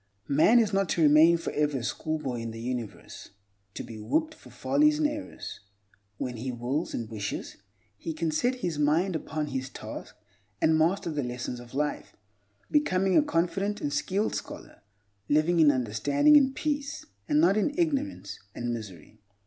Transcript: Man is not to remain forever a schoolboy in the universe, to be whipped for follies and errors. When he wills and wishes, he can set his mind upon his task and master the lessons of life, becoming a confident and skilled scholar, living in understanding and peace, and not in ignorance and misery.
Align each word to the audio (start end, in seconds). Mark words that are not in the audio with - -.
Man 0.27 0.57
is 0.57 0.73
not 0.73 0.89
to 0.89 1.01
remain 1.03 1.37
forever 1.37 1.77
a 1.77 1.83
schoolboy 1.83 2.39
in 2.41 2.49
the 2.49 2.59
universe, 2.59 3.29
to 3.75 3.83
be 3.83 3.99
whipped 3.99 4.33
for 4.33 4.49
follies 4.49 4.97
and 4.97 5.07
errors. 5.07 5.59
When 6.17 6.37
he 6.37 6.51
wills 6.51 6.95
and 6.95 7.07
wishes, 7.07 7.57
he 7.99 8.11
can 8.11 8.31
set 8.31 8.55
his 8.65 8.79
mind 8.79 9.15
upon 9.15 9.49
his 9.49 9.69
task 9.69 10.15
and 10.59 10.75
master 10.75 11.11
the 11.11 11.21
lessons 11.21 11.59
of 11.59 11.75
life, 11.75 12.15
becoming 12.71 13.15
a 13.15 13.21
confident 13.21 13.79
and 13.79 13.93
skilled 13.93 14.33
scholar, 14.33 14.81
living 15.29 15.59
in 15.59 15.71
understanding 15.71 16.35
and 16.35 16.55
peace, 16.55 17.05
and 17.29 17.39
not 17.39 17.55
in 17.55 17.71
ignorance 17.77 18.39
and 18.55 18.73
misery. 18.73 19.19